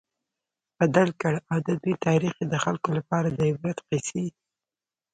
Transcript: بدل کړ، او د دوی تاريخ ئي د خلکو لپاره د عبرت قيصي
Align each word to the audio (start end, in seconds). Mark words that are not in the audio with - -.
بدل 0.79 1.09
کړ، 1.21 1.33
او 1.51 1.57
د 1.67 1.69
دوی 1.81 1.93
تاريخ 2.07 2.33
ئي 2.37 2.45
د 2.49 2.55
خلکو 2.63 2.89
لپاره 2.97 3.27
د 3.29 3.39
عبرت 3.51 3.77
قيصي 3.89 4.25